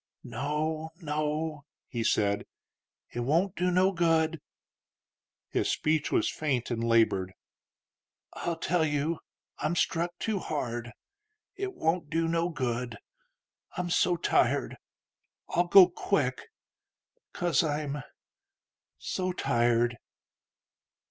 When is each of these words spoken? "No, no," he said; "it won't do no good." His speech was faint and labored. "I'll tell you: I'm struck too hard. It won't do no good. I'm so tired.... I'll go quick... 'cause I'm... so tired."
"No, 0.23 0.89
no," 0.99 1.65
he 1.87 2.03
said; 2.03 2.47
"it 3.13 3.19
won't 3.19 3.55
do 3.55 3.69
no 3.69 3.91
good." 3.91 4.41
His 5.49 5.69
speech 5.69 6.11
was 6.11 6.27
faint 6.27 6.71
and 6.71 6.83
labored. 6.83 7.33
"I'll 8.33 8.55
tell 8.55 8.83
you: 8.83 9.19
I'm 9.59 9.75
struck 9.75 10.17
too 10.17 10.39
hard. 10.39 10.91
It 11.55 11.75
won't 11.75 12.09
do 12.09 12.27
no 12.27 12.49
good. 12.49 12.97
I'm 13.77 13.91
so 13.91 14.15
tired.... 14.15 14.77
I'll 15.49 15.67
go 15.67 15.87
quick... 15.87 16.49
'cause 17.31 17.63
I'm... 17.63 18.01
so 18.97 19.31
tired." 19.33 19.97